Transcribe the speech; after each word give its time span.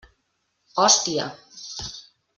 Hòstia! 0.77 1.27